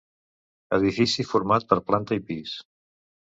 [0.77, 2.57] Edifici format per planta i pis.